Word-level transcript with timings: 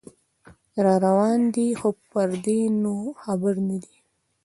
راروان 0.83 1.39
دی 1.53 1.67
خو 1.79 1.89
پردې 2.09 2.59
نو 2.83 2.95
خبر 3.23 3.55
نه 3.67 3.77
دی 3.83 3.95